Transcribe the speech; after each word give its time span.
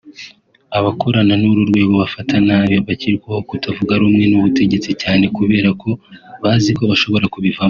Abakorana 0.77 1.33
n’uru 1.41 1.61
rwego 1.69 1.93
bafata 2.01 2.35
nabi 2.47 2.73
abakekwaho 2.81 3.39
kutavuga 3.49 3.93
rumwe 4.01 4.23
n’ubutetsi 4.27 4.91
cyane 5.01 5.25
kubera 5.37 5.69
ko 5.81 5.89
bazi 6.43 6.69
ko 6.77 6.83
bashobora 6.91 7.27
kubivamo 7.35 7.59